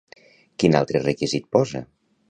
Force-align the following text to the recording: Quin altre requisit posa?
Quin 0.63 0.79
altre 0.81 1.03
requisit 1.05 1.49
posa? 1.59 1.87